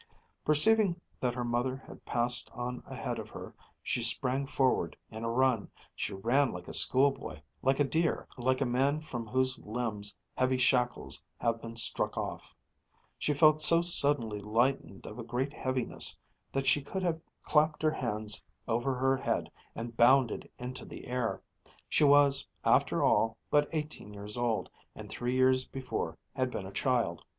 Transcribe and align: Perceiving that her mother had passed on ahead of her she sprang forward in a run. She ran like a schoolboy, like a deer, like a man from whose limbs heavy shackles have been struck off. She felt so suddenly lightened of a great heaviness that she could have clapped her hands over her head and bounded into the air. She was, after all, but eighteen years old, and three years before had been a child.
Perceiving 0.43 0.99
that 1.19 1.35
her 1.35 1.43
mother 1.43 1.75
had 1.85 2.03
passed 2.05 2.49
on 2.55 2.81
ahead 2.87 3.19
of 3.19 3.29
her 3.29 3.53
she 3.83 4.01
sprang 4.01 4.47
forward 4.47 4.97
in 5.11 5.23
a 5.23 5.29
run. 5.29 5.69
She 5.95 6.11
ran 6.11 6.51
like 6.51 6.67
a 6.67 6.73
schoolboy, 6.73 7.39
like 7.61 7.79
a 7.79 7.83
deer, 7.83 8.27
like 8.35 8.61
a 8.61 8.65
man 8.65 8.97
from 9.01 9.27
whose 9.27 9.59
limbs 9.59 10.17
heavy 10.35 10.57
shackles 10.57 11.23
have 11.37 11.61
been 11.61 11.75
struck 11.75 12.17
off. 12.17 12.57
She 13.19 13.35
felt 13.35 13.61
so 13.61 13.83
suddenly 13.83 14.39
lightened 14.39 15.05
of 15.05 15.19
a 15.19 15.23
great 15.23 15.53
heaviness 15.53 16.17
that 16.51 16.65
she 16.65 16.81
could 16.81 17.03
have 17.03 17.21
clapped 17.43 17.83
her 17.83 17.91
hands 17.91 18.43
over 18.67 18.95
her 18.95 19.17
head 19.17 19.51
and 19.75 19.95
bounded 19.95 20.49
into 20.57 20.83
the 20.83 21.05
air. 21.05 21.43
She 21.89 22.03
was, 22.05 22.47
after 22.65 23.03
all, 23.03 23.37
but 23.51 23.69
eighteen 23.71 24.15
years 24.15 24.35
old, 24.35 24.67
and 24.95 25.11
three 25.11 25.35
years 25.35 25.67
before 25.67 26.17
had 26.33 26.49
been 26.49 26.65
a 26.65 26.71
child. 26.71 27.23